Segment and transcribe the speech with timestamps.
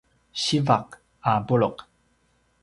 [0.43, 0.77] siva
[1.31, 1.77] a puluq